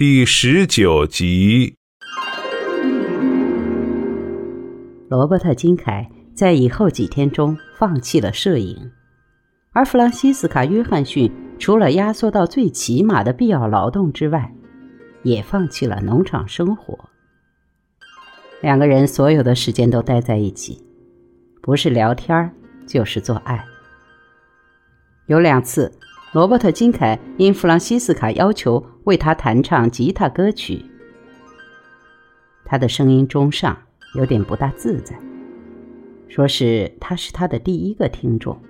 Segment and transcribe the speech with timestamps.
[0.00, 1.76] 第十九集。
[5.10, 8.92] 罗伯特·金凯在以后几天中放弃了摄影，
[9.72, 14.50] 而弗朗西斯卡·约翰逊除了压缩到最起码的必要劳动之外，
[15.22, 16.98] 也放弃了农场生活。
[18.62, 20.82] 两个人所有的时间都待在一起，
[21.60, 22.50] 不是聊天
[22.86, 23.62] 就是做爱。
[25.26, 25.92] 有两次，
[26.32, 30.84] 罗伯特·金凯因弗朗西斯卡要求为他弹唱吉他歌曲，
[32.64, 33.76] 他的声音中上。
[34.16, 35.16] 有点不大自在，
[36.26, 38.60] 说是他是他的第一个听众。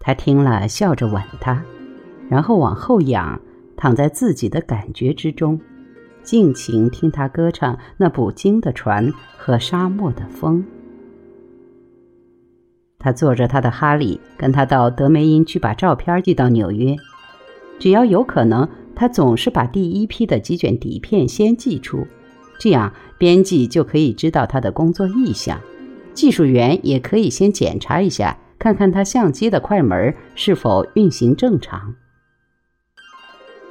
[0.00, 1.62] 他听了，笑着吻他，
[2.28, 3.40] 然后往后仰，
[3.76, 5.60] 躺在自己的感觉之中，
[6.24, 10.66] 尽情听他歌唱那捕鲸的船和沙漠的风。
[12.98, 16.96] 他坐着他的哈利，跟他到德梅因去把照片寄到纽约。
[17.78, 22.06] 只要有可能，他总是把第一批的几卷底片先寄出。
[22.58, 25.60] 这样，编辑就可以知道他的工作意向，
[26.14, 31.94] 技术员也可以先检查一下，看看他相机的快门是否运行正常。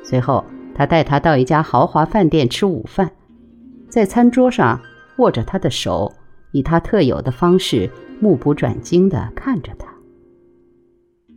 [0.04, 3.10] 随后，他带他到一家豪华饭店吃午饭，
[3.90, 4.80] 在餐桌上
[5.18, 6.14] 握着他的手，
[6.52, 9.88] 以他特有的方式目不转睛地看着他。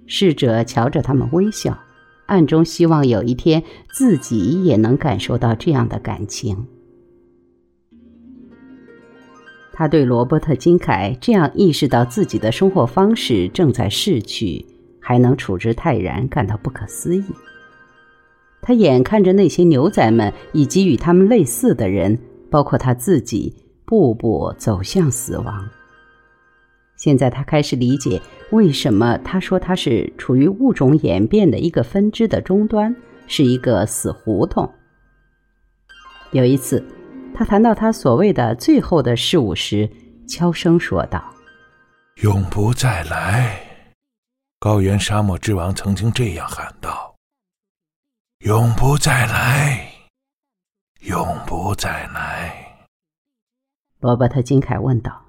[0.06, 1.78] 侍者瞧着他们微笑，
[2.26, 3.62] 暗中希望有一天
[3.92, 6.66] 自己也能感受到这样的感情。
[9.72, 14.66] 他对罗伯特·金凯这样意识到自己的生活方式正在逝去，
[14.98, 17.22] 还能处之泰然，感到不可思议。
[18.60, 22.18] 他眼看着那些牛仔们以及与他们类似的人，
[22.50, 25.68] 包括他自己，步步走向死亡。
[26.98, 32.94] 现在他开始理解为什么他说他是处于物种演变的一个分支的终端，
[33.26, 34.70] 是一个死胡同。
[36.32, 36.84] 有一次。
[37.34, 39.88] 他谈到他所谓的最后的事物时，
[40.26, 41.22] 悄声说道
[42.24, 43.60] ：“永不再来。”
[44.58, 47.14] 高原沙漠之王曾经这样喊道
[48.44, 49.88] ：“永不再来，
[51.02, 52.88] 永不再来。”
[54.00, 55.27] 罗伯特·金凯问道。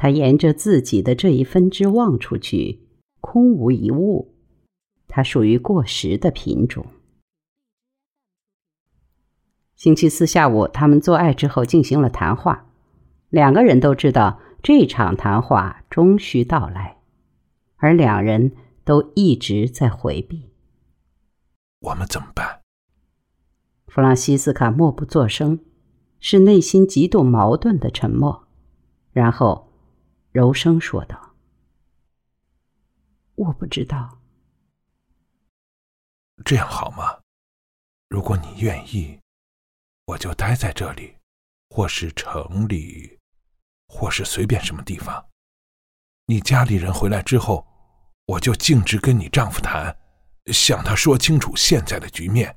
[0.00, 2.88] 他沿着自己的这一分支望出去，
[3.20, 4.34] 空无一物。
[5.06, 6.86] 它属于过时的品种。
[9.76, 12.66] 星期四下午，他们做爱之后进行了谈话。
[13.28, 16.96] 两个人都知道这场谈话终须到来，
[17.76, 18.52] 而两人
[18.86, 20.48] 都一直在回避。
[21.80, 22.62] 我们怎么办？
[23.86, 25.60] 弗朗西斯卡默不作声，
[26.20, 28.48] 是内心极度矛盾的沉默。
[29.12, 29.69] 然后，
[30.32, 31.34] 柔声说道
[33.34, 34.20] ：“我不知道。
[36.44, 37.20] 这样好吗？
[38.08, 39.18] 如果你愿意。”
[40.06, 41.16] 我就待在这里，
[41.68, 43.16] 或是城里，
[43.86, 45.24] 或是随便什么地方。
[46.26, 47.64] 你家里人回来之后，
[48.26, 49.96] 我就径直跟你丈夫谈，
[50.46, 52.56] 向他说清楚现在的局面。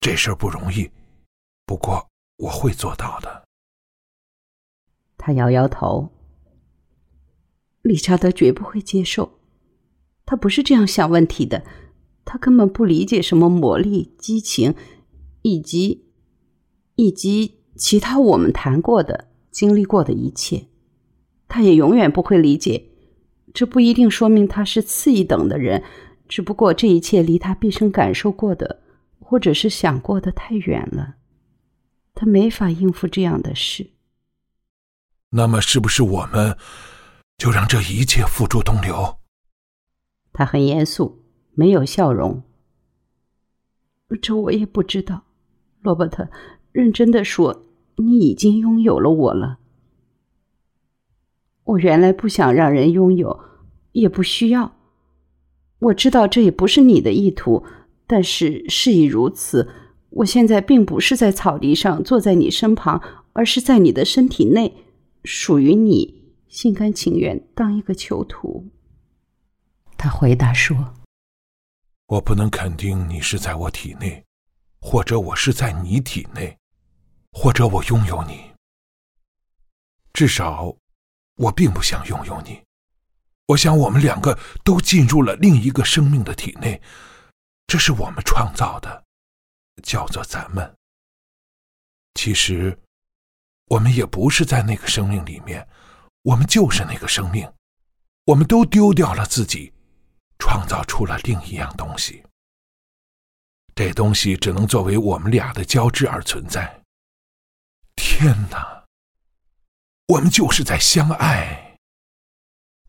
[0.00, 0.90] 这事儿不容易，
[1.64, 2.06] 不过
[2.36, 3.48] 我会做到的。
[5.16, 6.10] 他摇摇头。
[7.82, 9.38] 理查德绝不会接受，
[10.24, 11.64] 他不是这样想问题的，
[12.24, 14.74] 他根本不理解什么魔力、激情。
[15.44, 16.04] 以及，
[16.94, 20.66] 以及其他我们谈过的、经历过的一切，
[21.48, 22.84] 他也永远不会理解。
[23.52, 25.82] 这不一定说明他是次一等的人，
[26.28, 28.84] 只不过这一切离他毕生感受过的，
[29.18, 31.16] 或者是想过的太远了，
[32.14, 33.90] 他没法应付这样的事。
[35.30, 36.56] 那么，是不是我们
[37.42, 39.18] 就让这一切付诸东流？
[40.32, 42.40] 他很严肃，没有笑容。
[44.22, 45.24] 这我也不知道。
[45.80, 46.30] 罗伯特，
[46.70, 47.64] 认真的说，
[47.96, 49.58] 你已经拥有了我了。
[51.64, 53.40] 我原来不想让人拥有，
[53.90, 54.76] 也不需要。
[55.80, 57.64] 我知道这也不是你的意图，
[58.06, 59.68] 但是事已如此，
[60.10, 63.02] 我现在并不是在草地上坐在你身旁，
[63.32, 64.84] 而是在你的身体内，
[65.24, 66.21] 属于你，
[66.52, 68.70] 心甘情愿当一个囚徒。
[69.96, 70.76] 他回答说
[72.08, 74.22] ：“我不能肯定你是在我体内。”
[74.84, 76.58] 或者我是在你体内，
[77.30, 78.52] 或者我拥有你。
[80.12, 80.76] 至少，
[81.36, 82.60] 我并不想拥有你。
[83.46, 86.82] 我想我们两个都进入了另一个生命的体内，
[87.68, 89.04] 这是我们创造的，
[89.84, 90.76] 叫做咱们。
[92.14, 92.76] 其实，
[93.66, 95.66] 我们也不是在那个生命里面，
[96.22, 97.50] 我们就是那个生命。
[98.26, 99.72] 我们都丢掉了自己，
[100.38, 102.24] 创造出了另一样东西。
[103.74, 106.82] 这东西只能作为我们俩的交织而存在。
[107.96, 108.84] 天哪，
[110.06, 111.76] 我们就是在相爱。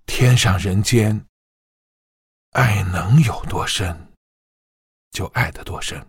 [0.06, 1.26] 天上人间，
[2.52, 4.14] 爱能有多深，
[5.12, 6.06] 就爱得多深。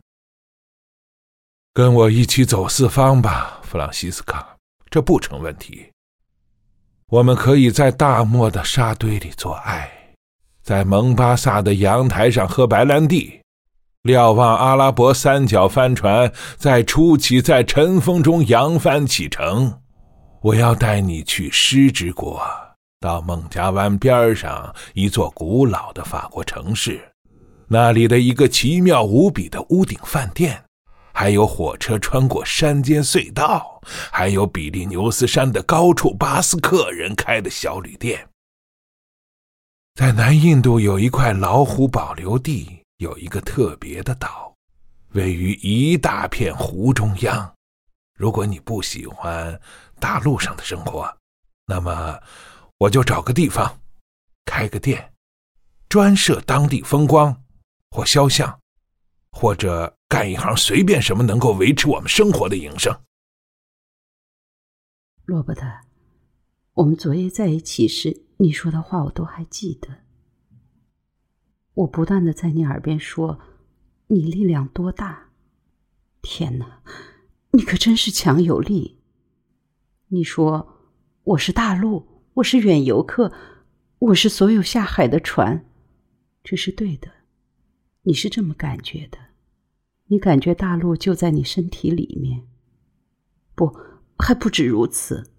[1.72, 4.58] 跟我一起走四方吧，弗朗西斯卡，
[4.90, 5.90] 这不成问题。
[7.14, 9.88] 我们可以在大漠的沙堆里做爱，
[10.64, 13.40] 在蒙巴萨的阳台上喝白兰地，
[14.02, 19.80] 瞭望阿拉伯三角帆船在初起在晨风中扬帆启程。
[20.42, 22.42] 我要带你去狮之国，
[22.98, 27.00] 到孟加湾边上一座古老的法国城市，
[27.68, 30.63] 那里的一个奇妙无比的屋顶饭店。
[31.14, 33.80] 还有火车穿过山间隧道，
[34.12, 38.28] 还有比利牛斯山的高处巴斯克人开的小旅店。
[39.94, 44.52] 在南印度有一块老虎保留地，有一个特别的岛，
[45.12, 47.54] 位于一大片湖中央。
[48.18, 49.58] 如果你不喜欢
[50.00, 51.16] 大陆上的生活，
[51.64, 52.18] 那么
[52.78, 53.78] 我就找个地方，
[54.44, 55.12] 开个店，
[55.88, 57.40] 专设当地风光
[57.92, 58.58] 或肖像。
[59.36, 62.94] 或者干一行随便什么能够维持我们生活的营生。
[65.24, 65.66] 罗伯特，
[66.74, 70.04] 我们昨夜在一起时你说的话我都还记得。
[71.74, 73.40] 我不断的在你耳边说，
[74.08, 75.30] 你力量多大！
[76.22, 76.82] 天哪，
[77.50, 79.00] 你可真是强有力！
[80.08, 80.92] 你说
[81.24, 83.32] 我是大陆，我是远游客，
[83.98, 85.66] 我是所有下海的船，
[86.44, 87.10] 这是对的。
[88.02, 89.18] 你是这么感觉的，
[90.08, 92.42] 你感觉大陆就在你身体里面。
[93.54, 93.74] 不，
[94.18, 95.30] 还不止如此。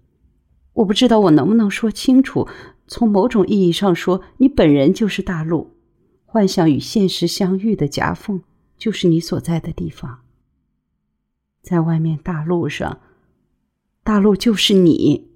[0.74, 2.48] 我不知道我能不能说清楚。
[2.86, 5.76] 从某种意义上说，你本人就是大陆，
[6.24, 8.42] 幻想与现实相遇的夹缝
[8.78, 10.20] 就是你所在的地方。
[11.62, 13.00] 在外面大陆上，
[14.04, 15.30] 大陆就是你，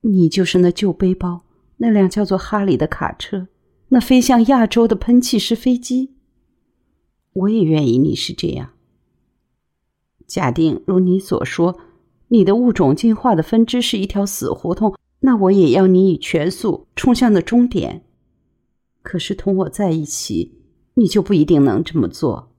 [0.00, 1.44] 你就是那旧背包，
[1.76, 3.48] 那辆叫做哈里的卡车。
[3.88, 6.14] 那飞向亚洲的喷气式飞机，
[7.40, 8.72] 我也愿意你是这样。
[10.26, 11.78] 假定如你所说，
[12.28, 18.04] 你的物种进化的分支是一条死胡同，那我也要你以全速冲向那终点。
[19.02, 20.60] 可是同我在一起，
[20.94, 22.52] 你就不一定能这么做。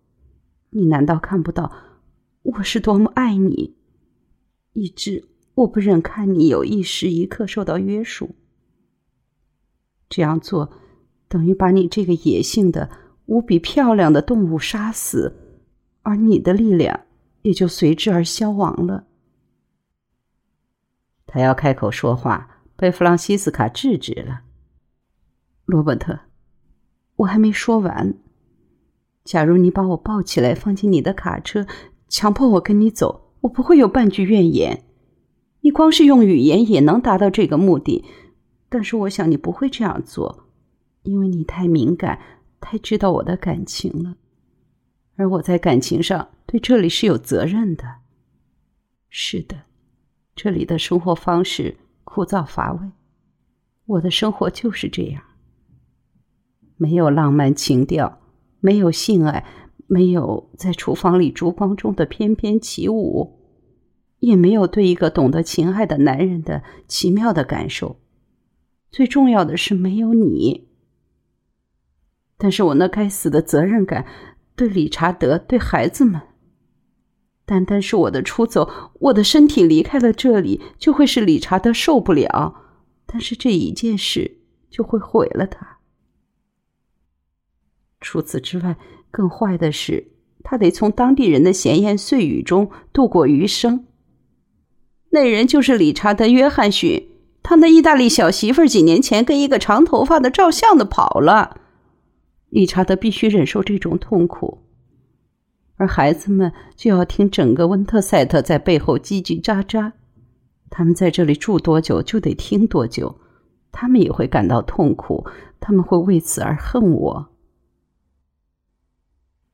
[0.71, 1.71] 你难道看不到
[2.41, 3.75] 我是多么爱你，
[4.73, 8.35] 以致我不忍看你有一时一刻受到约束？
[10.09, 10.71] 这样做。
[11.27, 12.89] 等于把你这个野性的、
[13.31, 15.33] 无比漂亮的动物杀死，
[16.01, 16.99] 而你的力量
[17.43, 19.05] 也就随之而消亡了。
[21.25, 24.41] 他要开口说话，被弗朗西斯卡制止了。
[25.63, 26.19] 罗伯特，
[27.15, 28.15] 我还没说完。
[29.23, 31.65] 假如你把我抱起来，放进你的卡车，
[32.09, 34.83] 强迫我跟你走，我不会有半句怨言。
[35.61, 38.03] 你光是用语言也能达到这个目的，
[38.67, 40.49] 但是我想你不会这样做。
[41.03, 42.19] 因为你太敏感，
[42.61, 44.15] 太知道我的感情了，
[45.15, 47.83] 而我在感情上对这里是有责任的。
[49.09, 49.63] 是的，
[50.35, 51.75] 这里的生活方式
[52.05, 52.91] 枯燥乏味，
[53.85, 55.21] 我的生活就是这样，
[56.77, 58.21] 没有浪漫情调，
[58.61, 59.45] 没有性爱，
[59.87, 63.39] 没有在厨房里烛光中的翩翩起舞，
[64.19, 67.99] 也没有对一个懂得情爱的男人的奇妙的感受。
[68.89, 70.70] 最重要的是，没有你。
[72.41, 74.03] 但是我那该死的责任感，
[74.55, 76.19] 对理查德，对孩子们。
[77.45, 82.55] 单单是我的出走，我的身体离开了这里，就会使理查德受不了。
[83.05, 84.39] 但是这一件事
[84.71, 85.77] 就会毁了他。
[87.99, 88.75] 除此之外，
[89.11, 93.85] 更坏的是，他得从当地人的闲言碎语中度过余生。
[95.11, 97.07] 那人就是理查德·约翰逊，
[97.43, 101.60] 他那意大利小媳妇几年前跟一个长头发的照相的跑了。
[102.51, 104.59] 理查德必须忍受这种痛苦，
[105.77, 109.93] 而孩子们就要听整个温特塞特在背后叽叽喳喳。
[110.69, 113.19] 他们在这里住多久，就得听多久。
[113.71, 115.25] 他们也会感到痛苦，
[115.61, 117.29] 他们会为此而恨我。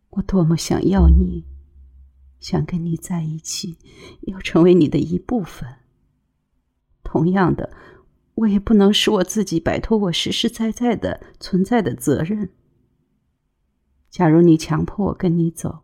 [0.10, 1.46] 我多么想要你，
[2.40, 3.78] 想跟你在一起，
[4.22, 5.70] 要成为你的一部分。
[7.04, 7.70] 同样的，
[8.34, 12.50] 我也不能使我自己摆脱我实实在在的存在的责任。
[14.10, 15.80] 假如你强迫我跟你走，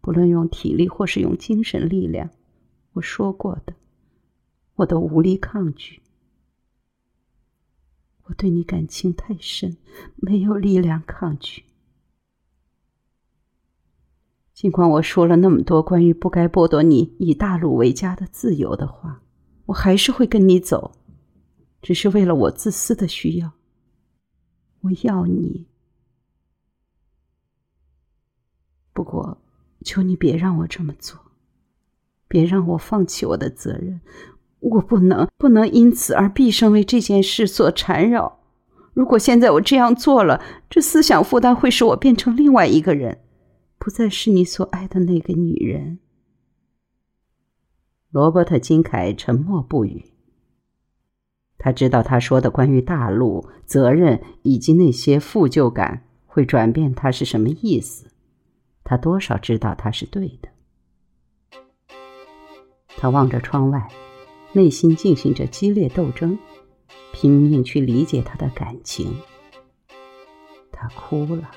[0.00, 2.30] 不论用体力或是用精神力量，
[2.92, 3.74] 我说过的，
[4.76, 6.02] 我都无力抗拒。
[8.24, 9.76] 我对你感情太深，
[10.16, 11.64] 没有力量抗拒。
[14.54, 19.22] 尽管我说了那么多关于不该剥夺你以大陆为家的自由的话，
[19.66, 20.92] 我还是会跟你走，
[21.82, 23.52] 只是为了我自私的需要。
[24.80, 25.66] 我要你，
[28.92, 29.38] 不过，
[29.84, 31.18] 求你别让我这么做，
[32.28, 34.00] 别让我放弃我的责任。
[34.60, 38.40] 我不能，不能因此而毕生为这件事所缠绕。
[38.92, 43.20] 如果现在我这样做了，这思想负担会使我变成另外一个人。
[43.78, 46.00] 不再是你所爱的那个女人。
[48.10, 50.12] 罗伯特·金凯沉默不语。
[51.56, 58.09] 他知道他说的关于大陆责任以及那些负疚感会转变他是什么意思。
[58.90, 60.48] 他多少知道他是对的。
[62.88, 63.88] 他望着窗外，
[64.52, 66.36] 内心进行着激烈斗争，
[67.12, 69.16] 拼命去理解他的感情。
[70.72, 71.52] 他哭了。